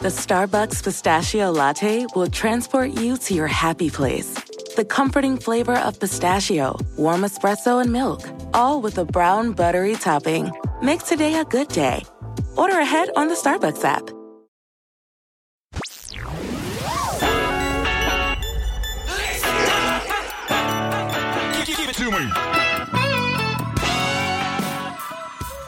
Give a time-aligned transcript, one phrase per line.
[0.00, 4.34] The Starbucks pistachio latte will transport you to your happy place.
[4.76, 10.52] The comforting flavor of pistachio, warm espresso, and milk, all with a brown buttery topping.
[10.82, 12.04] Make today a good day.
[12.56, 14.06] Order ahead on the Starbucks app.
[21.66, 22.55] Give it to me.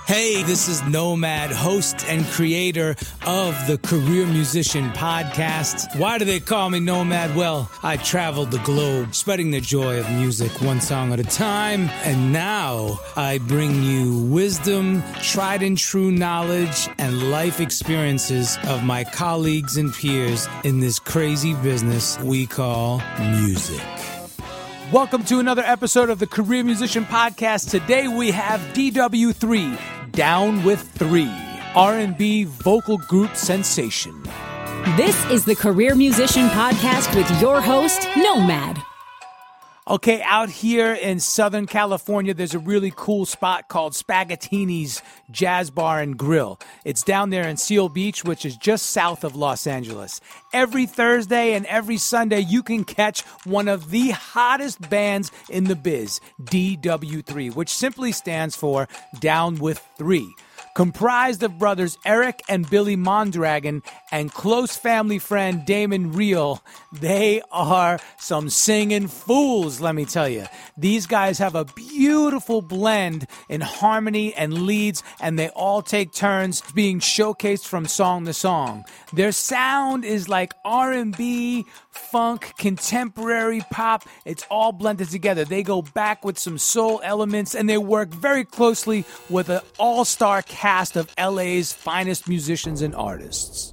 [0.08, 6.00] Hey, this is Nomad, host and creator of the Career Musician Podcast.
[6.00, 7.36] Why do they call me Nomad?
[7.36, 11.90] Well, I traveled the globe spreading the joy of music one song at a time.
[12.04, 19.04] And now I bring you wisdom, tried and true knowledge, and life experiences of my
[19.04, 23.82] colleagues and peers in this crazy business we call music.
[24.90, 27.68] Welcome to another episode of the Career Musician Podcast.
[27.68, 29.78] Today we have DW3,
[30.18, 31.30] Down with 3,
[31.76, 34.20] R&B vocal group sensation.
[34.96, 38.82] This is the Career Musician Podcast with your host, Nomad.
[39.88, 45.00] Okay, out here in Southern California, there's a really cool spot called Spaghettini's
[45.30, 46.60] Jazz Bar and Grill.
[46.84, 50.20] It's down there in Seal Beach, which is just south of Los Angeles.
[50.52, 55.76] Every Thursday and every Sunday, you can catch one of the hottest bands in the
[55.76, 58.88] biz, DW3, which simply stands for
[59.18, 60.34] Down with Three
[60.78, 66.62] comprised of brothers Eric and Billy Mondragon and close family friend Damon Reel.
[66.92, 70.46] They are some singing fools, let me tell you.
[70.76, 76.62] These guys have a beautiful blend in harmony and leads, and they all take turns
[76.76, 78.84] being showcased from song to song.
[79.12, 84.04] Their sound is like R&B, funk, contemporary pop.
[84.24, 85.44] It's all blended together.
[85.44, 90.42] They go back with some soul elements, and they work very closely with an all-star
[90.42, 93.72] cast of LA's finest musicians and artists.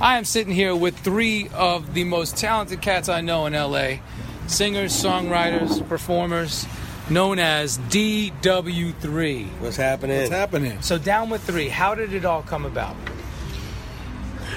[0.00, 3.96] I am sitting here with three of the most talented cats I know in LA
[4.46, 6.66] singers, songwriters, performers,
[7.10, 9.46] known as DW3.
[9.60, 10.18] What's happening?
[10.18, 10.80] What's happening?
[10.82, 12.94] So, Down with Three, how did it all come about?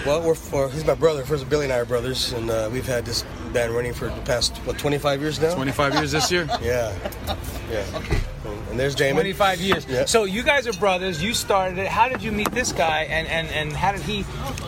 [0.06, 1.26] Well, we're for, he's my brother.
[1.26, 4.22] First, Billy and I are brothers, and uh, we've had this band running for the
[4.22, 5.56] past what 25 years now.
[5.56, 6.48] 25 years this year?
[6.62, 6.94] Yeah,
[7.72, 7.86] yeah.
[7.96, 8.25] And,
[8.76, 9.16] and there's Damon.
[9.16, 9.86] 25 years.
[9.88, 10.04] Yeah.
[10.04, 11.24] So, you guys are brothers.
[11.24, 11.88] You started it.
[11.88, 14.26] How did you meet this guy, and, and, and how did he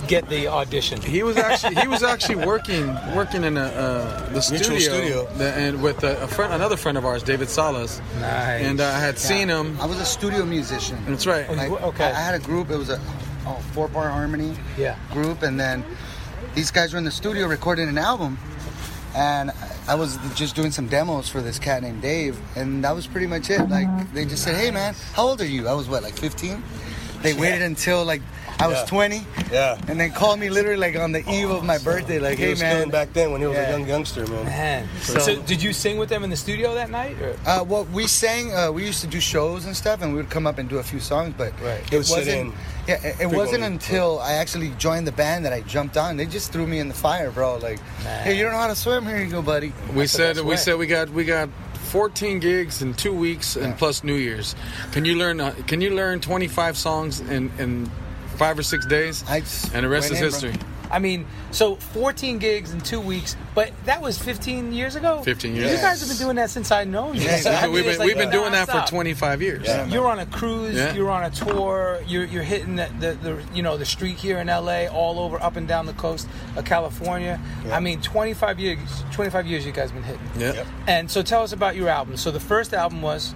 [0.07, 1.01] get the audition?
[1.01, 5.25] He was actually he was actually working working in a, uh, the studio, studio.
[5.35, 7.99] the- and with a, a friend, another friend of ours, David Salas.
[8.21, 8.63] Nice.
[8.63, 9.77] And uh, I had seen him.
[9.81, 10.97] I was a studio musician.
[11.05, 11.45] That's right.
[11.49, 12.05] Oh, you- Like, okay.
[12.05, 12.69] I, I had a group.
[12.69, 13.01] It was a
[13.45, 14.95] oh, four part harmony Yeah.
[15.11, 15.83] group, and then
[16.55, 18.37] these guys were in the studio recording an album,
[19.15, 19.51] and
[19.87, 23.27] I was just doing some demos for this cat named Dave, and that was pretty
[23.27, 23.69] much it.
[23.69, 26.61] Like they just said, "Hey man, how old are you?" I was what, like 15.
[27.27, 28.21] They waited until like
[28.59, 28.85] I was Yeah.
[28.85, 29.77] 20, Yeah.
[29.87, 32.49] and then called me literally like on the eve of my birthday, like, He "Hey
[32.51, 33.67] was man." killing back then when he was Yeah.
[33.67, 34.45] a young youngster, man.
[34.45, 34.89] Man.
[35.03, 37.17] So- So, did you sing with them in the studio that night?
[37.21, 37.35] Or?
[37.45, 38.55] Uh, well, we sang.
[38.55, 40.79] Uh, we used to do shows and stuff, and we would come up and do
[40.79, 41.35] a few songs.
[41.37, 41.81] But Right.
[41.81, 42.53] it They would sit wasn't.
[42.87, 46.17] Yeah, it, it wasn't until I actually joined the band that I jumped on.
[46.17, 47.57] They just threw me in the fire, bro.
[47.57, 47.79] Like,
[48.23, 49.05] hey, you don't know how to swim?
[49.05, 49.71] Here you go, buddy.
[49.93, 51.49] We That's said we said we got we got
[51.87, 53.73] 14 gigs in two weeks and Yeah.
[53.77, 54.55] plus New Year's.
[54.91, 55.39] Can you learn?
[55.39, 57.89] Uh, can you learn 25 songs in in
[58.37, 59.23] five or six days?
[59.27, 59.37] I
[59.73, 60.51] and the rest is in, bro.
[60.87, 60.95] History.
[60.95, 65.21] I mean, so 14 gigs in two weeks, but that was 15 years ago.
[65.23, 65.71] 15 years.
[65.71, 67.21] You guys have been doing that since I know you.
[67.21, 69.65] Yeah, So, I mean, we've it's been, like we've been doing that for 25 years.
[69.65, 69.85] Yeah.
[69.87, 70.75] You're on a cruise.
[70.75, 70.93] Yeah.
[70.93, 72.01] You're on a tour.
[72.07, 75.41] You're, you're hitting the, the, the you know the street here in LA, all over,
[75.41, 77.39] up and down the coast of California.
[77.71, 78.79] I mean, 25 years.
[79.11, 80.21] 25 years you guys been hitting.
[80.37, 80.53] Yeah.
[80.53, 80.67] Yep.
[80.87, 82.17] And so tell us about your album.
[82.17, 83.33] So the first album was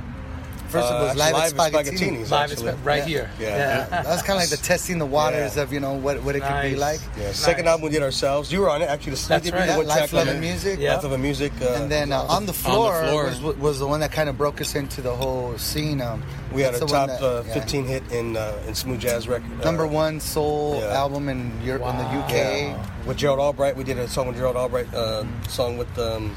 [0.72, 2.32] First it Uh, was live, live at at Spaghettini's.
[2.32, 2.84] Live, it's actually.
[2.84, 3.06] right Yeah.
[3.06, 3.30] here.
[3.40, 3.86] Yeah.
[3.90, 5.64] That was kind of like the testing the waters Yeah.
[5.64, 7.00] of you know what what it could be like.
[7.20, 8.52] Yeah, second album we did ourselves.
[8.52, 9.16] You were on it actually.
[9.16, 9.68] The That's did right.
[9.68, 10.40] the one Life, Love, and.
[10.40, 10.80] Music.
[10.80, 10.96] Yeah.
[10.96, 11.52] Life of a Music.
[11.62, 13.26] Uh, And then uh, on the floor, floor.
[13.26, 16.02] Was, was the one that kind of broke us into the whole scene.
[16.02, 16.24] Um,
[16.54, 17.54] we had a top that- uh, yeah.
[17.54, 19.52] 15 hit in uh, in smooth jazz record.
[19.62, 20.94] uh, number one soul yeah.
[21.04, 22.32] album in Europe in the UK.
[22.32, 22.78] Yeah.
[23.06, 24.88] With Gerald Albright, we did a song with Gerald Albright.
[24.94, 26.36] Uh, song with um,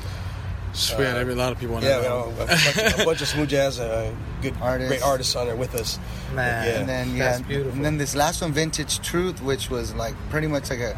[0.99, 2.27] we had every, a lot of people on yeah, that.
[2.27, 4.13] we a, bunch, a bunch of smooth jazz, uh,
[4.43, 4.89] good Artists.
[4.91, 5.99] great artists on there with us.
[6.35, 6.67] Man.
[6.67, 6.79] Yeah.
[6.81, 7.73] And then That's yeah, beautiful.
[7.73, 10.95] and then this last one, Vintage Truth, which was like pretty much like a.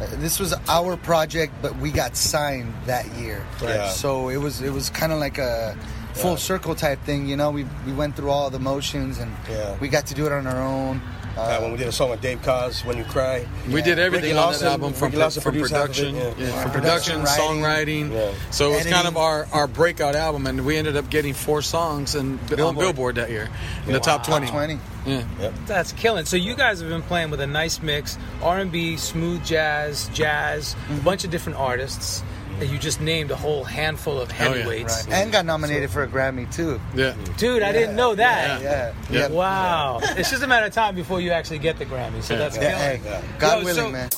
[0.00, 3.46] uh, This was our project, but we got signed that year.
[3.62, 3.74] Right.
[3.76, 3.88] Yeah.
[3.90, 5.76] So it was it was kind of like a
[6.14, 6.36] full Yeah.
[6.38, 7.26] circle type thing.
[7.28, 9.76] You know, we we went through all the motions and Yeah.
[9.80, 11.00] we got to do it on our own.
[11.36, 14.30] Uh, when we did a song with Dave Koz, "When You Cry," We did everything
[14.30, 16.22] Ricky on Lawson- that album from, Ricky from produced half of it, production, yeah.
[16.22, 16.62] yeah, Yeah.
[16.62, 18.12] from production, Production, songwriting.
[18.12, 18.30] Yeah.
[18.50, 21.62] So it was kind of our, our breakout album, and we ended up getting four
[21.62, 22.76] songs and on Billboard.
[22.78, 23.48] Billboard that year
[23.86, 24.36] in the top Wow.
[24.38, 24.46] twenty.
[24.46, 24.78] Top twenty.
[25.06, 25.22] Yeah.
[25.40, 25.52] Yep.
[25.66, 26.26] That's killing.
[26.26, 30.94] So you guys have been playing with a nice mix: R&B, smooth jazz, jazz, Mm-hmm.
[30.98, 32.22] a bunch of different artists.
[32.60, 34.48] And you just named a whole handful of Oh, yeah.
[34.54, 35.06] heavyweights.
[35.06, 35.14] Right.
[35.14, 36.78] And got nominated for a Grammy too.
[36.94, 37.14] Yeah.
[37.38, 38.60] Dude, I didn't know that.
[38.60, 38.92] Yeah.
[39.10, 39.28] Yeah.
[39.28, 40.00] Wow.
[40.02, 42.22] It's just a matter of time before you actually get the Grammy.
[42.22, 42.38] So Yeah.
[42.40, 43.02] that's Yeah, killing.
[43.02, 44.10] hey, God Yo, willing, so- man.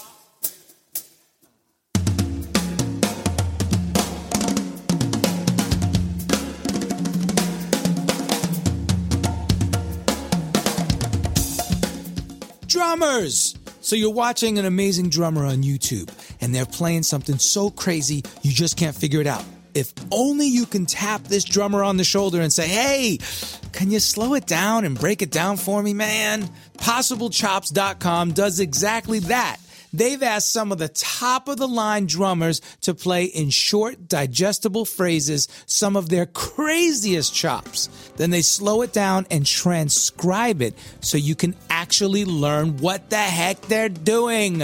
[12.67, 13.55] drummers.
[13.83, 16.09] So you're watching an amazing drummer on YouTube,
[16.41, 19.45] and they're playing something so crazy you just can't figure it out.
[19.75, 23.19] If only you can tap this drummer on the shoulder and say, Hey,
[23.73, 26.49] can you slow it down and break it down for me, man?
[26.79, 29.57] PossibleChops.com does exactly that.
[29.93, 34.87] They've asked some of the top of the line drummers to play in short, digestible
[34.87, 37.89] phrases some of their craziest chops.
[38.17, 43.17] Then they slow it down and transcribe it so you can actually learn what the
[43.17, 44.63] heck they're doing.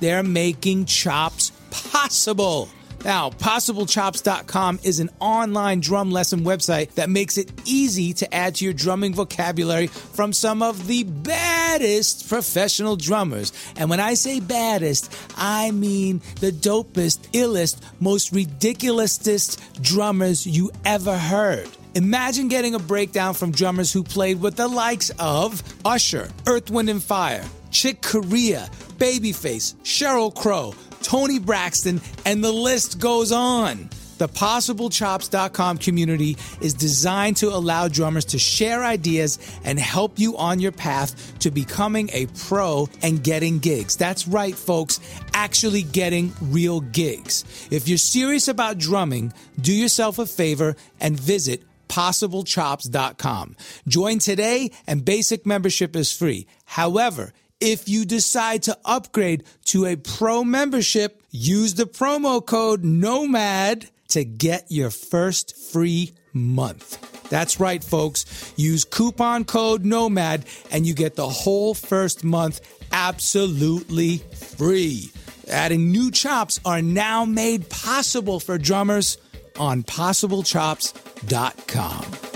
[0.00, 2.68] They're making chops possible.
[3.04, 8.64] Now, PossibleChops.com is an online drum lesson website that makes it easy to add to
[8.64, 13.52] your drumming vocabulary from some of the baddest professional drummers.
[13.76, 21.16] And when I say baddest, I mean the dopest, illest, most ridiculousest drummers you ever
[21.16, 21.68] heard.
[21.94, 26.90] Imagine getting a breakdown from drummers who played with the likes of Usher, Earth, Wind,
[26.90, 28.68] and Fire, Chick Corea,
[28.98, 33.88] Babyface, Sheryl Crow, Toni Braxton, and the list goes on.
[34.18, 40.58] The PossibleChops.com community is designed to allow drummers to share ideas and help you on
[40.58, 43.96] your path to becoming a pro and getting gigs.
[43.96, 44.98] That's right, folks,
[45.34, 47.44] actually getting real gigs.
[47.70, 53.56] If you're serious about drumming, do yourself a favor and visit PossibleChops.com.
[53.86, 56.46] Join today, and basic membership is free.
[56.64, 63.88] However, if you decide to upgrade to a pro membership, use the promo code NOMAD
[64.08, 67.28] to get your first free month.
[67.28, 68.54] That's right, folks.
[68.56, 72.60] Use coupon code NOMAD and you get the whole first month
[72.92, 75.10] absolutely free.
[75.48, 79.18] Adding new chops are now made possible for drummers
[79.58, 82.27] on possiblechops.com.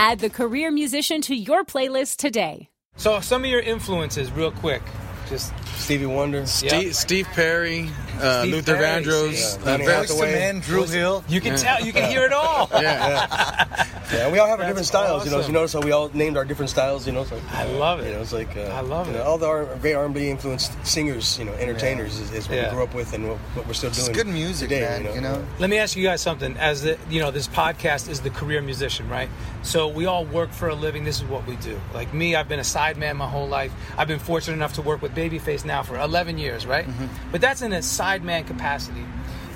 [0.00, 2.70] Add the career musician to your playlist today.
[2.96, 4.80] So, some of your influences, real quick.
[5.28, 6.46] Just Stevie Wonder.
[6.46, 9.62] Steve, Steve Perry, uh, Steve Luther Perry, Vandross, yeah.
[9.62, 11.22] uh, Donny very- Man, Dru Hill.
[11.28, 12.70] you can tell, you can hear it all.
[12.80, 13.86] yeah.
[14.12, 15.38] Yeah, we all have our different styles, you know.
[15.38, 15.50] awesome.
[15.52, 17.24] You notice how we all named our different styles, you know.
[17.24, 18.06] So, I love it.
[18.06, 19.12] You know, it's like uh, I love it.
[19.12, 22.68] know, all the R- great R&B influenced singers, you know, entertainers is, is what Yeah.
[22.70, 24.08] we grew up with and what, what we're still doing.
[24.08, 25.14] It's good music, today, man.
[25.14, 25.44] You know.
[25.58, 26.56] Let me ask you guys something.
[26.56, 29.28] As the, you know, this podcast is the career musician, right?
[29.62, 31.04] So we all work for a living.
[31.04, 31.78] This is what we do.
[31.94, 33.72] Like me, I've been a sideman my whole life.
[33.96, 36.86] I've been fortunate enough to work with Babyface now for 11 years, right?
[37.30, 39.04] But that's in a sideman capacity.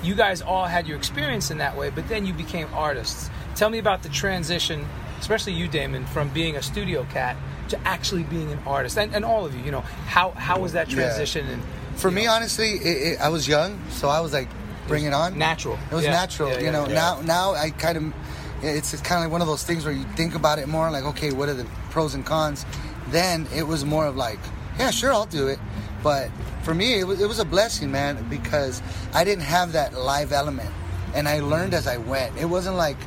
[0.05, 3.29] You guys all had your experience in that way, but then you became artists.
[3.55, 4.85] Tell me about the transition,
[5.19, 7.35] especially you, Damon, from being a studio cat
[7.69, 9.63] to actually being an artist, and, and all of you.
[9.63, 10.95] You know, how how was that Yeah.
[10.95, 11.47] transition?
[11.47, 11.63] And
[11.95, 14.47] For me, know, honestly, it, it, I was young, so I was like,
[14.87, 15.37] bring it on.
[15.39, 15.79] natural.
[15.91, 16.11] It was Yeah.
[16.11, 16.87] natural, Yeah, you know.
[16.87, 16.93] yeah.
[16.93, 18.13] Now, now I kind of,
[18.61, 21.05] it's kind of like one of those things where you think about it more, like,
[21.05, 22.63] okay, what are the pros and cons?
[23.09, 24.37] Then it was more of like,
[24.77, 25.57] yeah, sure, I'll do it.
[26.05, 26.29] But
[26.61, 28.83] for me, it was, it was a blessing, man, because
[29.15, 30.69] I didn't have that live element,
[31.15, 32.37] and I learned as I went.
[32.37, 32.97] It wasn't like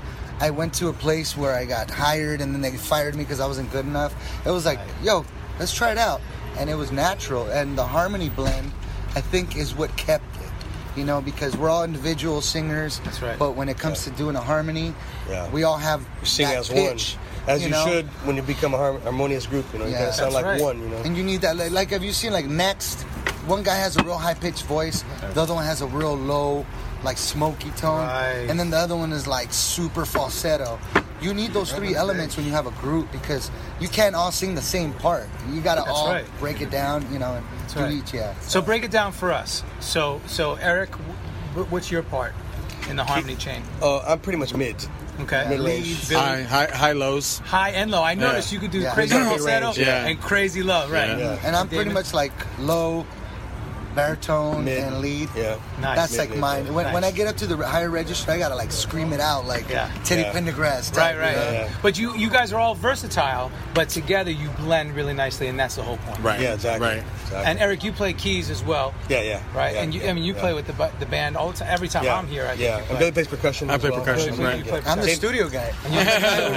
[0.41, 3.39] I went to a place where I got hired and then they fired me because
[3.39, 4.13] I wasn't good enough.
[4.45, 5.25] It was like, yo,
[5.61, 6.21] let's try it out,
[6.59, 7.47] and it was natural.
[7.47, 8.73] And the harmony blend,
[9.15, 10.51] I think, is what kept it.
[10.99, 12.99] You know, because we're all individual singers.
[13.05, 13.39] That's right.
[13.39, 14.93] But when it comes to doing a harmony,
[15.31, 15.49] Yeah.
[15.53, 17.87] we all have sing that as pitch, one, as you, know?
[17.87, 19.65] should when you become a harmonious group.
[19.73, 20.01] You know, you Yeah.
[20.07, 20.61] gotta sound like right.
[20.61, 20.81] one.
[20.83, 21.57] You know, And you need that.
[21.57, 23.03] Like, like have you seen like Next?
[23.47, 25.05] One guy has a real high pitched voice.
[25.33, 26.67] The other one has a real low,
[27.03, 28.07] like smoky tone.
[28.07, 28.47] Right.
[28.51, 30.79] And then the other one is like super falsetto.
[31.21, 34.55] You need those three elements when you have a group because you can't all sing
[34.55, 35.27] the same part.
[35.51, 36.27] You gotta That's all right.
[36.39, 37.11] break it down.
[37.13, 37.93] You know, and do right.
[37.93, 38.13] each.
[38.15, 38.35] Yeah.
[38.43, 39.63] So break it down for us.
[39.81, 40.91] So so Eric,
[41.55, 42.35] w- what's your part
[42.91, 43.63] in the harmony chain?
[43.83, 44.77] uh, I'm pretty much mid.
[45.21, 45.47] Okay.
[45.49, 46.09] Middle Lead, age.
[46.11, 47.39] High, high, high lows.
[47.39, 48.03] high and low.
[48.03, 48.95] I noticed you could do Yeah.
[48.95, 49.29] crazy Yeah.
[49.29, 50.07] falsetto yeah.
[50.07, 51.19] and crazy low, right?
[51.19, 51.39] Yeah.
[51.45, 53.05] And I'm pretty much like low,
[53.95, 54.79] baritone, Mid.
[54.85, 55.29] and lead.
[55.35, 55.57] Yeah.
[55.81, 55.97] Nice.
[55.97, 56.67] That's Mid, like mid, mine.
[56.67, 56.73] yeah.
[56.73, 59.47] When, when I get up to the higher register, I gotta like scream it out
[59.47, 59.91] like Yeah.
[60.05, 60.33] Teddy Yeah.
[60.33, 60.95] Pendergrass.
[60.97, 61.31] Right, type, right.
[61.33, 61.53] you know?
[61.53, 61.69] Yeah.
[61.83, 65.77] But you you guys are all versatile, but together you blend really nicely, and that's
[65.77, 66.21] the whole point.
[66.21, 66.41] Right.
[66.41, 66.87] Yeah, exactly.
[66.87, 67.03] Right.
[67.29, 67.51] Exactly.
[67.51, 69.43] And Eric, you play keys as well, yeah, yeah.
[69.57, 69.75] right?
[69.75, 70.41] yeah, and you, yeah, I mean, you yeah.
[70.41, 71.69] play with the the band all the time.
[71.71, 72.17] Every time yeah.
[72.19, 72.79] I'm here, I think yeah.
[72.79, 72.99] you And.
[72.99, 73.71] Billy plays percussion.
[73.71, 74.01] I as play well.
[74.01, 74.65] percussion, You- you right.
[74.65, 75.73] play I'm the studio guy.
[75.85, 76.01] And you-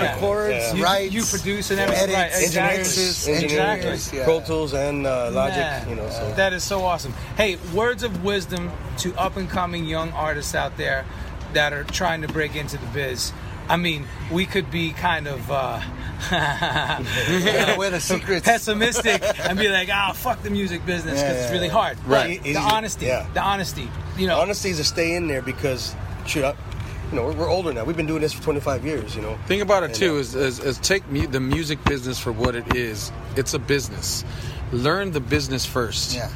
[0.01, 0.13] Yeah.
[0.13, 0.73] Records, Yeah.
[0.73, 2.79] You- writes, you produce and everything, edits, right, exactly.
[2.79, 4.23] engineers, engineers, yeah.
[4.23, 5.57] Pro Tools, and uh, Logic.
[5.57, 7.13] Man, You know, so that is so awesome.
[7.37, 11.05] Hey, words of wisdom to up and coming young artists out there
[11.53, 13.33] that are trying to break into the biz.
[13.71, 15.79] I mean, we could be kind of uh,
[17.77, 18.45] Where the secrets.
[18.45, 21.97] pessimistic and be like, "Ah, fuck the music business," because Yeah, it's really hard.
[22.05, 22.39] Right.
[22.41, 23.27] But The honesty, yeah.
[23.33, 23.89] the honesty.
[24.17, 25.95] You know, honesty is to stay in there because,
[26.27, 26.53] shoot, I,
[27.09, 27.83] you know, we're, we're older now.
[27.85, 29.15] We've been doing this for 25 years.
[29.15, 29.37] You know.
[29.47, 32.31] Think about it And, too uh, is, is, is take mu- the music business for
[32.31, 33.11] what it is.
[33.35, 34.23] It's a business.
[34.71, 36.13] Learn the business first.
[36.15, 36.29] Yeah.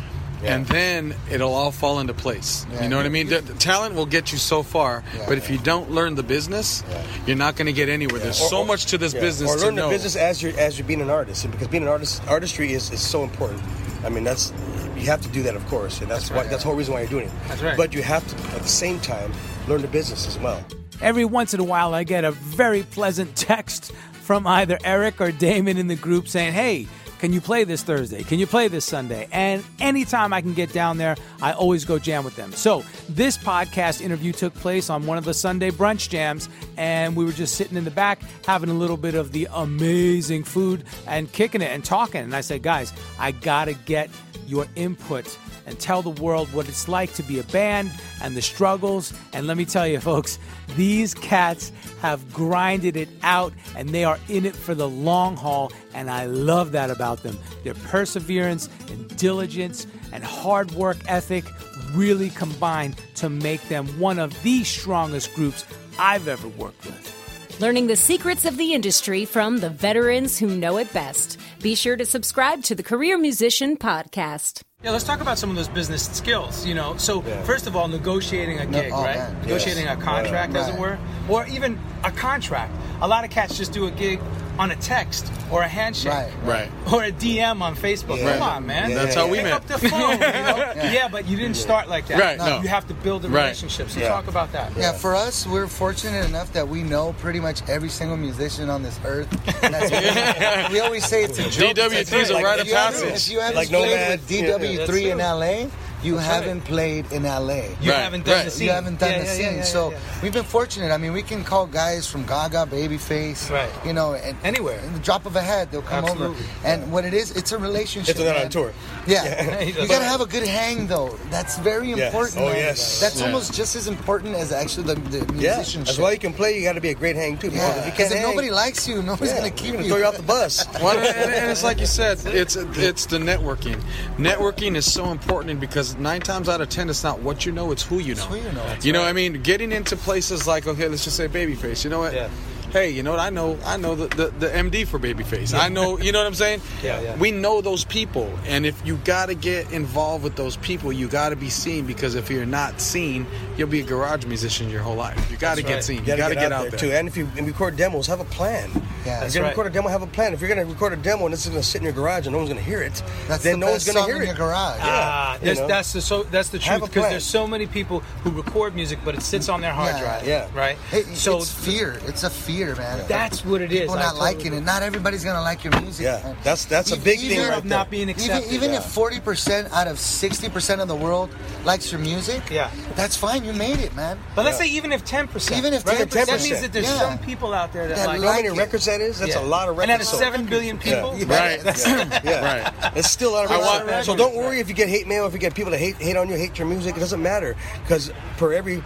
[0.45, 2.65] And then it'll all fall into place.
[2.71, 2.83] Yeah.
[2.83, 3.27] You know what I mean?
[3.29, 5.25] The, the talent will get you so far, Yeah.
[5.27, 6.83] but if you don't learn the business,
[7.25, 8.19] you're not going to get anywhere.
[8.19, 9.21] There's Or- so or- much to this yeah.
[9.21, 9.89] business Or to learn know.
[9.89, 12.73] the business as you're as you're being an artist, and because being an artist, artistry
[12.73, 13.61] is, is so important.
[14.03, 14.53] I mean, that's
[14.95, 17.01] you have to do that, of course, and that's, why that's the whole reason why
[17.01, 17.31] you're doing it.
[17.47, 17.75] That's right.
[17.77, 19.31] But you have to, at the same time,
[19.67, 20.63] learn the business as well.
[21.01, 23.91] Every once in a while, I get a very pleasant text
[24.23, 26.87] from either Eric or Damon in the group saying, Hey,
[27.19, 28.23] can you play this Thursday?
[28.23, 29.27] Can you play this Sunday?
[29.31, 32.51] And anytime I can get down there, I always go jam with them.
[32.51, 37.25] So, this podcast interview took place on one of the Sunday brunch jams, and we
[37.25, 41.31] were just sitting in the back having a little bit of the amazing food and
[41.31, 42.21] kicking it and talking.
[42.21, 44.09] And I said, Guys, I gotta get
[44.45, 47.91] your input and tell the world what it's like to be a band
[48.21, 49.13] and the struggles.
[49.33, 50.37] And let me tell you, folks,
[50.75, 55.71] these cats have grinded it out and they are in it for the long haul.
[55.95, 57.37] And I love that about them.
[57.63, 61.45] Their perseverance and diligence and hard work ethic
[61.93, 65.65] really combine to make them one of the strongest groups
[65.97, 67.13] I've ever worked with.
[67.61, 71.39] Learning the secrets of the industry from the veterans who know it best.
[71.61, 74.61] Be sure to subscribe to the Career Musician Podcast.
[74.83, 76.65] Yeah, let's talk about some of those business skills.
[76.65, 79.15] You know, so first of all, negotiating a No- gig, oh, right?
[79.15, 79.41] man.
[79.43, 79.97] Negotiating Yes.
[79.97, 80.63] a contract, Right.
[80.63, 80.97] as it were,
[81.29, 82.73] or even a contract.
[83.01, 84.19] A lot of cats just do a gig
[84.57, 86.31] on a text or a handshake, Right.
[86.43, 86.93] Right.
[86.93, 88.17] Or a DM on Facebook.
[88.19, 88.33] Yeah.
[88.37, 88.89] Come on, man.
[88.89, 89.53] Yeah, That's how we Pick met.
[89.53, 90.11] up the phone.
[90.13, 90.73] You know?
[90.75, 91.07] yeah.
[91.09, 92.19] but you didn't start like that.
[92.19, 92.61] Right, no.
[92.61, 93.41] You have to build a Right.
[93.43, 93.89] relationship.
[93.89, 94.09] So Yeah.
[94.09, 94.71] talk about that.
[94.77, 98.81] Yeah, for us, we're fortunate enough that we know pretty much every single musician on
[98.83, 99.27] this earth.
[99.63, 99.75] And
[100.73, 101.75] we always say it's a joke.
[101.75, 103.09] DW3 is a Like, rite of passage.
[103.13, 105.69] If you haven't Like played Nomad, with DW3 in LA,
[106.05, 107.75] you haven't played in LA.
[107.81, 108.45] You Right, haven't done right.
[108.45, 108.67] the scene.
[108.67, 109.97] You haven't done Yeah, the yeah, scene, yeah, yeah, so yeah.
[110.21, 110.91] we've been fortunate.
[110.91, 113.69] I mean, we can call guys from Gaga, Babyface, Right.
[113.85, 114.79] You know, and Anywhere.
[114.79, 116.11] in the drop of a hat, they'll come over.
[116.31, 116.45] Absolutely.
[116.63, 118.15] And what it is, it's a relationship.
[118.15, 118.71] If they're not on tour.
[119.07, 119.61] Yeah, Yeah.
[119.81, 121.17] you gotta have a good hang though.
[121.31, 121.99] That's very Yes.
[122.13, 122.37] important.
[122.41, 122.99] Oh, yes.
[123.01, 123.25] That's Yeah.
[123.27, 125.85] almost just as important as actually the, the Yeah, musicianship.
[125.87, 126.57] that's why you can play.
[126.57, 127.49] You got to be a great hang too.
[127.49, 129.73] Because Yeah, if you because can't if hang, nobody likes you, nobody's yeah, gonna keep
[129.73, 129.89] gonna you.
[129.89, 130.65] throw you off the bus.
[130.81, 133.81] Well, and, and it's like you said, it's it's the networking.
[134.17, 137.71] Networking is so important because nine times out of ten, it's not what you know,
[137.71, 138.25] it's who you know.
[138.25, 138.75] who you know.
[138.81, 141.83] You know, what I mean, getting into places like okay, let's just say Babyface.
[141.83, 142.13] You know what?
[142.13, 142.29] Yeah.
[142.75, 143.21] Hey, you know what?
[143.21, 145.57] I know, I know the, the, the MD for Babyface.
[145.57, 146.59] I know, you know what I'm saying?
[146.83, 147.17] Yeah, yeah.
[147.17, 151.07] We know those people, and if you got to get involved with those people, you
[151.07, 154.81] got to be seen because if you're not seen, you'll be a garage musician your
[154.81, 155.31] whole life.
[155.31, 155.83] You got to get right.
[155.83, 155.95] seen.
[155.95, 156.79] You You, gotta got to get, out there.
[156.79, 156.91] too.
[156.91, 158.69] And if you and record demos, have a plan.
[158.73, 158.79] Yeah.
[158.79, 159.57] if That's you're gonna right.
[159.57, 160.33] record a demo, have a plan.
[160.33, 162.33] If you're gonna record a demo and this is gonna sit in your garage and
[162.33, 164.21] no one's gonna hear it, That's then the no best one's gonna song hear in
[164.23, 164.25] it.
[164.27, 164.79] your garage.
[164.81, 165.67] Ah, you that's, know.
[165.67, 169.15] that's the so that's the truth because there's so many people who record music, but
[169.15, 170.01] it sits on their hard Yeah.
[170.01, 170.47] drive, Yeah.
[170.53, 170.77] right?
[170.89, 171.99] Hey, so it's fear.
[172.07, 172.64] It's a fear.
[172.65, 173.05] Fear, man.
[173.07, 173.81] That's what it is.
[173.81, 174.57] People I not totally liking agree.
[174.59, 174.63] it.
[174.65, 176.03] Not everybody's gonna like your music.
[176.05, 176.35] Yeah, man.
[176.43, 178.51] that's- that's a big thing even- right of not being Even, accepted.
[178.53, 178.77] even Yeah.
[178.77, 181.29] if forty percent out of sixty percent of the world
[181.63, 182.69] likes your music, Yeah.
[182.95, 183.43] that's fine.
[183.45, 184.17] You made it, man.
[184.35, 185.97] But let's say even if ten percent, Even if right?
[186.09, 186.99] 10%, that means that there's yeah.
[186.99, 188.15] some people out there that, That like.
[188.17, 188.59] You know how like many it.
[188.59, 189.19] records that is?
[189.19, 189.41] That's Yeah.
[189.41, 189.83] a lot of records.
[189.83, 190.21] And out of sold.
[190.21, 191.25] seven billion people, Yeah.
[191.27, 191.61] Right.
[192.23, 192.63] Yeah.
[192.63, 192.73] Right.
[192.95, 194.05] It's still a lot of records.
[194.05, 196.15] So don't worry if you get hate mail, if you get people that hate hate
[196.17, 196.95] on you, hate your music.
[196.97, 198.83] It doesn't matter because per every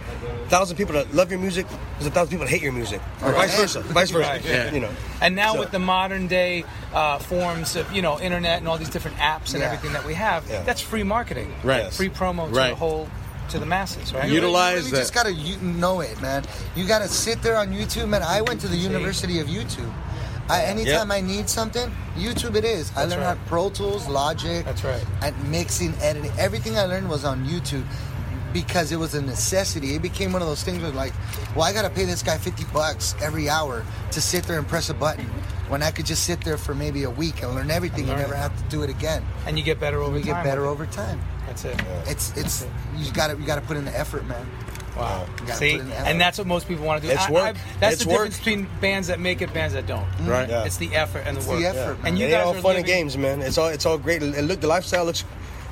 [0.50, 3.32] thousand people that love your music, there's a thousand people that hate your music, or
[3.32, 3.80] vice versa.
[3.80, 4.28] Vice versa.
[4.28, 4.44] Right.
[4.44, 4.72] Yeah.
[4.74, 4.90] You know.
[5.22, 8.76] And now So- with the modern day uh, forms of you know internet and all
[8.76, 9.66] these different apps and Yeah.
[9.66, 10.62] everything that we have, Yeah.
[10.62, 11.92] that's free marketing, Right.
[11.92, 13.08] Free promo to the whole
[13.50, 14.28] to the masses, right?
[14.28, 14.96] You- Utilize you really that.
[14.98, 16.44] just gotta know it, man.
[16.76, 18.22] You gotta sit there on YouTube, man.
[18.22, 19.90] I went to the University of YouTube.
[20.48, 21.14] I, anytime Yeah.
[21.16, 22.90] I need something, YouTube it is.
[22.96, 23.36] I learned right.
[23.38, 25.04] how Pro Tools, Logic, That's right.
[25.22, 26.32] and mixing, editing.
[26.38, 27.84] Everything I learned was on YouTube
[28.52, 29.94] because it was a necessity.
[29.94, 31.12] It became one of those things where like,
[31.54, 34.90] well, I gotta pay this guy fifty bucks every hour to sit there and press
[34.90, 35.26] a button.
[35.68, 38.18] When I could just sit there for maybe a week and learn everything and Learn
[38.22, 38.38] never it.
[38.38, 39.24] have to do it again.
[39.46, 40.34] and you get better over We time.
[40.34, 41.20] get better over time.
[41.46, 41.80] That's it.
[42.06, 42.66] It's it's
[42.96, 44.46] you gotta you gotta put in the effort, man.
[44.96, 45.24] Wow.
[45.54, 46.08] See, put in the effort.
[46.08, 47.12] and that's what most people want to do.
[47.14, 47.56] It's I- work.
[47.56, 48.16] I- that's It's the work.
[48.18, 50.02] difference between bands that make it, bands that don't.
[50.04, 50.28] Mm-hmm.
[50.28, 50.48] Right.
[50.48, 50.64] Yeah.
[50.64, 51.60] It's the effort and the It's work.
[51.60, 52.16] the effort, And man.
[52.16, 53.40] you it guys all are fun and games, man.
[53.40, 54.22] It's all it's all great.
[54.24, 55.22] It look the lifestyle looks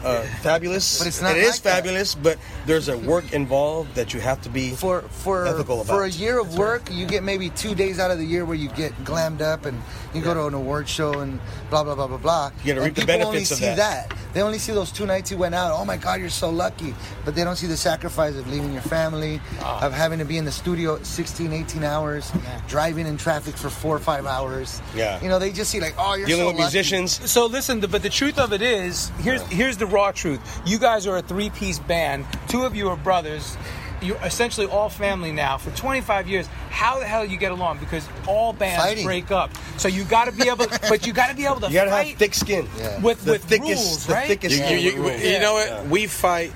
[0.04, 0.98] uh, fabulous.
[0.98, 1.74] But it's not It is like that.
[1.76, 6.04] fabulous, but there's a work involved that you have to be for for ethical for
[6.04, 8.68] a year of work, you get maybe two days out of the year where you
[8.70, 9.80] get glammed up and
[10.14, 11.38] you go to an award show and
[11.70, 12.50] blah blah blah blah blah.
[12.64, 14.12] You gotta reap the people only benefits of see that.
[14.34, 15.72] They only see those two nights you went out.
[15.72, 16.94] Oh my God, you're so lucky.
[17.24, 19.84] But they don't see the sacrifice of leaving your family, Ah.
[19.86, 22.30] of having to be in the studio 16, 18 hours,
[22.68, 24.80] driving in traffic for four or five hours.
[24.94, 25.20] Yeah.
[25.22, 26.62] You know, they just see like, oh, you're dealing so with lucky.
[26.76, 27.30] musicians.
[27.30, 30.40] So listen, but the truth of it is, here's here's the raw truth.
[30.66, 32.26] You guys are a three-piece band.
[32.48, 33.56] Two of you are brothers.
[34.00, 36.46] You're essentially all family now for 25 years.
[36.70, 37.78] How the hell you get along?
[37.78, 39.04] Because all bands Fighting.
[39.04, 39.50] break up.
[39.76, 41.90] So you got to be able, but you got to be able to You gotta
[41.90, 42.68] fight have thick skin.
[42.78, 43.00] Yeah.
[43.00, 44.28] with The with thickest, rules, the right?
[44.28, 45.68] thickest You, you, you, you know what?
[45.68, 45.82] Yeah.
[45.88, 46.52] We fight.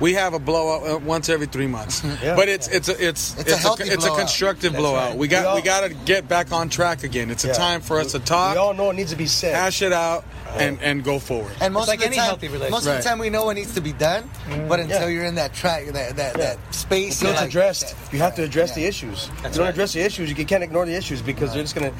[0.00, 2.34] We have a blowout uh, once every three months, Yeah.
[2.34, 5.10] but it's it's a it's It's a healthy it's a constructive That's blowout.
[5.10, 5.18] right.
[5.18, 7.30] We got We all- we got to get back on track again.
[7.30, 7.52] It's a Yeah.
[7.54, 8.54] time for us to talk.
[8.54, 9.54] We all know it needs to be said.
[9.54, 10.24] hash it out,
[10.56, 11.52] and and go forward.
[11.60, 12.70] And most like of the any time, healthy relationship.
[12.72, 14.28] most of the time we know what needs to be done,
[14.68, 15.06] but until Yeah.
[15.08, 18.42] you're in that track, that that, that space, you're it's like, addressed, you have to
[18.42, 18.74] address Yeah.
[18.82, 19.28] the issues.
[19.28, 19.68] That's if you don't right.
[19.70, 21.92] address the issues, you can't ignore the issues because they're just gonna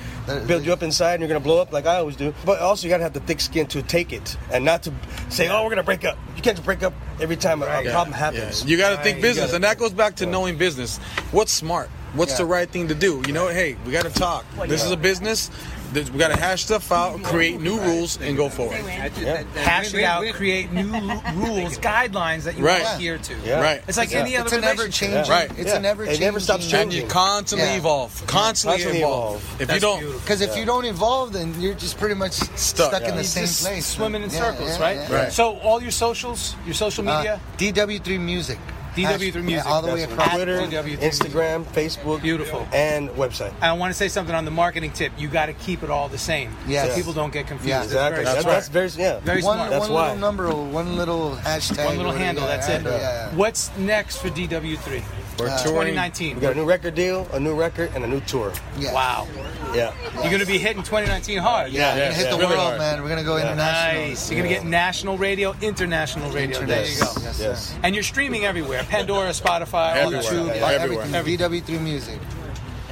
[0.46, 2.34] build you up inside and you're going to blow up like I always do.
[2.44, 4.92] But also, you got to have the thick skin to take it and not to
[5.28, 6.16] say, oh, we're going to break up.
[6.44, 7.86] You can't break up every time a- a, Right.
[7.90, 8.18] problem Yeah.
[8.18, 8.66] happens.
[8.66, 9.02] You got to Right.
[9.04, 10.98] think business, gotta- and that goes back to knowing business.
[11.30, 11.88] What's smart?
[12.12, 12.36] What's Yeah.
[12.38, 13.22] the right thing to do?
[13.26, 14.44] You know, hey, we got to talk.
[14.68, 15.50] This is a business.
[15.94, 18.78] This- We got to hash stuff out, create new rules, and go forward.
[18.86, 19.42] Yeah.
[19.54, 20.90] Hash it out, create new
[21.36, 22.82] rules, guidelines that you Right.
[22.82, 23.34] adhere to.
[23.44, 23.60] Yeah.
[23.60, 23.82] Right.
[23.86, 24.18] It's like Yeah.
[24.20, 25.14] any other it's a never relationship.
[25.26, 25.30] changing.
[25.32, 25.50] Right.
[25.56, 25.76] It's Yeah.
[25.76, 26.24] a never It changing.
[26.26, 27.02] never stops And changing.
[27.02, 27.76] you constantly Yeah.
[27.76, 28.10] evolve.
[28.26, 29.36] Constantly, Constantly evolve.
[29.36, 29.60] evolve.
[29.60, 30.20] If That's you don't.
[30.20, 33.10] Because if you don't evolve, then you're just pretty much stuck, in Yeah.
[33.12, 33.86] the same place.
[33.86, 34.96] swimming in circles, yeah, right?
[35.08, 35.16] yeah.
[35.16, 35.32] Right.
[35.32, 38.58] So all your socials, your social Uh, media, DW3 Music.
[38.96, 39.50] DW3 Music.
[39.50, 40.34] Yeah, all the way across.
[40.34, 42.66] Twitter, Instagram, Facebook, Beautiful.
[42.72, 43.52] and website.
[43.60, 45.12] I want to say something on the marketing tip.
[45.18, 46.86] You got to keep it all the same, Yeah.
[46.88, 47.68] so people don't get confused.
[47.68, 47.82] Yeah.
[47.82, 48.22] Exactly.
[48.22, 48.54] very That's, smart.
[48.56, 49.20] that's very yeah.
[49.20, 49.70] Very One, smart.
[49.70, 50.02] That's one why.
[50.08, 51.86] little number, one little hashtag.
[51.86, 52.44] One little handle.
[52.44, 52.82] yeah, That's it.
[52.84, 53.34] Yeah, yeah.
[53.34, 55.02] What's next for DW3?
[55.38, 55.94] We're Uh, touring.
[55.94, 56.36] 2019.
[56.36, 58.52] We got a new record deal, a new record, and a new tour.
[58.78, 58.92] Yeah.
[58.92, 59.26] Wow.
[59.74, 59.92] Yeah.
[60.14, 61.72] You're going to be hitting 2019 hard.
[61.72, 62.30] Yeah, we're Yeah, gonna hit yeah.
[62.32, 62.78] the Really world, hard.
[62.78, 63.02] man.
[63.02, 64.08] We're gonna go international.
[64.08, 64.30] Nice.
[64.30, 66.64] You're going to get national radio, international radio.
[66.64, 67.10] There you go.
[67.22, 67.74] Yes, Yes.
[67.82, 68.84] And you're streaming everywhere.
[68.88, 70.22] Pandora, Spotify, all the Everywhere.
[70.22, 70.46] tube.
[70.56, 71.14] Yeah, Everything.
[71.14, 71.48] everywhere.
[71.50, 72.18] DW3 Music.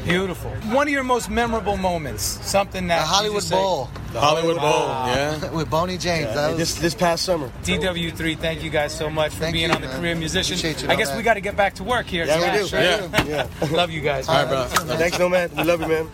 [0.05, 0.51] Beautiful.
[0.73, 2.39] One of your most memorable moments.
[2.43, 4.63] Something that The Hollywood just say, Bowl The Hollywood Bowl.
[4.65, 5.15] Ah.
[5.15, 5.51] Yeah.
[5.55, 6.27] with Boney James.
[6.27, 7.51] Yeah, That was, this this past summer.
[7.65, 10.01] DW3, thank you guys so much for Thank being you, on the man.
[10.01, 10.59] Career Musician.
[10.59, 11.17] You, I guess man.
[11.17, 12.27] we got to get back to work here.
[12.27, 12.77] Yeah, Smash, we do.
[12.77, 13.27] right?
[13.27, 13.47] Yeah.
[13.63, 13.69] yeah.
[13.77, 14.29] Love you guys.
[14.29, 14.65] All right, bro.
[14.97, 15.57] Thanks, Nomad.
[15.57, 16.09] We love you, man.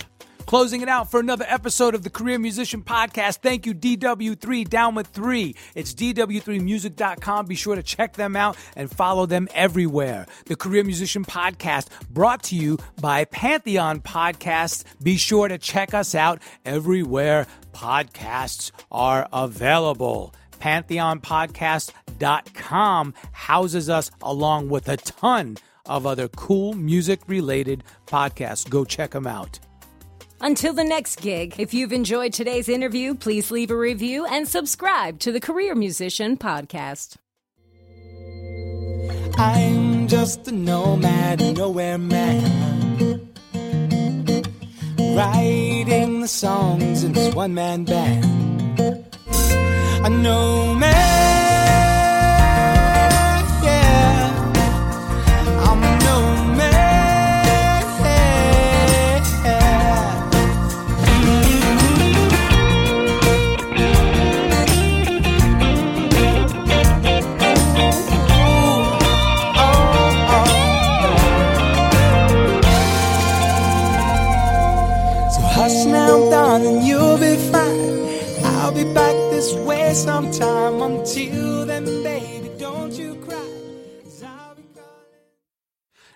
[0.46, 3.40] Closing it out for another episode of the Career Musician Podcast.
[3.42, 5.54] Thank you, DW3 Down with 3.
[5.74, 7.44] It's DW3Music.com.
[7.44, 10.24] Be sure to check them out and follow them everywhere.
[10.46, 14.84] The Career Musician Podcast brought to you by Pantheon Podcasts.
[15.02, 17.46] Be sure to check us out everywhere
[17.78, 20.34] podcasts are available.
[20.60, 28.68] PantheonPodcast.com houses us along with a ton of other cool music related podcasts.
[28.68, 29.60] Go check them out.
[30.40, 35.20] Until the next gig, if you've enjoyed today's interview, please leave a review and subscribe
[35.20, 37.16] to the Career Musician Podcast.
[39.36, 42.88] I'm just a nomad, nowhere man.
[45.18, 48.24] Writing the songs in this one man band.
[50.04, 51.38] A nomad, yeah.
[75.59, 78.44] Hush now, darling, you'll be fine.
[78.44, 80.81] I'll be back this way sometime.
[80.81, 83.44] Until then, baby, don't you cry.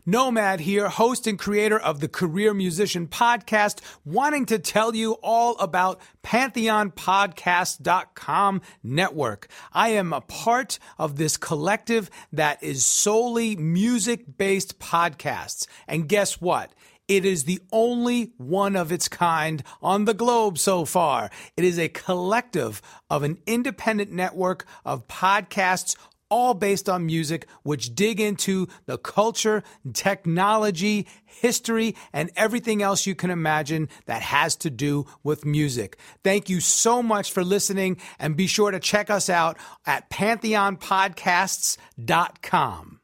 [0.07, 5.59] Nomad here, host and creator of the Career Musician Podcast, wanting to tell you all
[5.59, 9.49] about pantheonpodcast.com network.
[9.73, 15.67] I am a part of this collective that is solely music based podcasts.
[15.87, 16.73] And guess what?
[17.09, 21.31] It is the only one of its kind on the globe so far.
[21.57, 25.97] It is a collective of an independent network of podcasts
[26.33, 29.63] all based on music, which dig into the culture,
[29.93, 35.99] technology, history, and everything else you can imagine that has to do with music.
[36.25, 43.02] Thank you so much for listening, and be sure to check us out at pantheonpodcasts.com.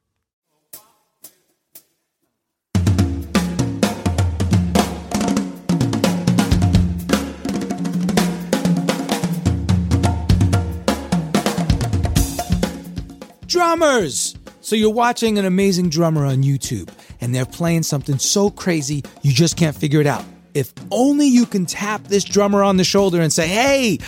[13.59, 14.37] Drummers!
[14.61, 16.91] So you're watching an amazing drummer on YouTube
[17.21, 20.25] and they're playing something so crazy you just can't figure it out.
[20.55, 23.99] If only you can tap this drummer on the shoulder and say, hey,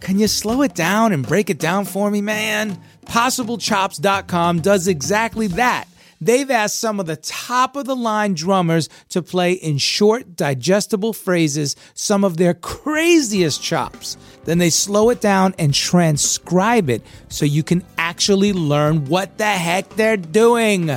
[0.00, 2.80] can you slow it down and break it down for me, man?
[3.04, 5.86] PossibleChops.com does exactly that.
[6.20, 11.12] They've asked some of the top of the line drummers to play in short, digestible
[11.12, 14.16] phrases some of their craziest chops.
[14.44, 17.84] Then they slow it down and transcribe it so you can
[18.16, 20.90] actually learn what the heck they're doing.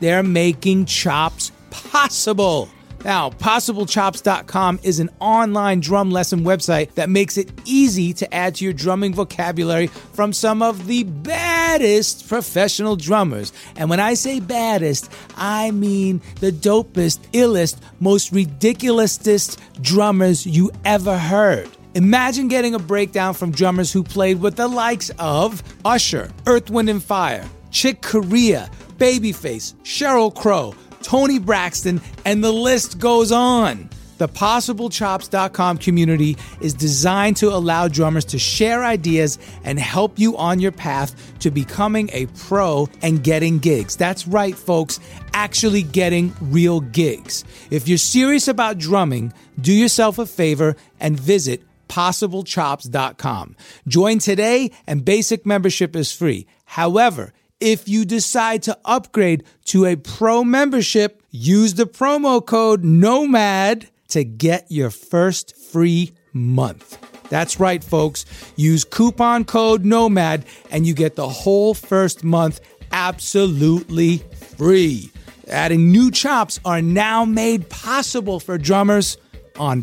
[0.00, 2.68] They're making chops possible.
[3.04, 8.64] Now, PossibleChops.com is an online drum lesson website that makes it easy to add to
[8.64, 13.52] your drumming vocabulary from some of the baddest professional drummers.
[13.76, 21.16] And when I say baddest, I mean the dopest, illest, most ridiculousest drummers you ever
[21.16, 21.70] heard.
[21.94, 26.90] Imagine getting a breakdown from drummers who played with the likes of Usher, Earth, Wind,
[26.90, 33.88] and Fire, Chick Corea, Babyface, Sheryl Crow, Toni Braxton, and the list goes on.
[34.18, 40.58] The PossibleChops.com community is designed to allow drummers to share ideas and help you on
[40.58, 43.96] your path to becoming a pro and getting gigs.
[43.96, 44.98] That's right, folks,
[45.32, 47.44] actually getting real gigs.
[47.70, 53.56] If you're serious about drumming, do yourself a favor and visit PossibleChops.com.
[53.86, 56.46] Join today, and basic membership is free.
[56.64, 63.88] However, if you decide to upgrade to a pro membership, use the promo code NOMAD
[64.08, 66.98] to get your first free month.
[67.30, 68.26] That's right, folks.
[68.56, 72.60] Use coupon code NOMAD and you get the whole first month
[72.92, 74.18] absolutely
[74.56, 75.10] free.
[75.48, 79.16] Adding new chops are now made possible for drummers
[79.58, 79.82] on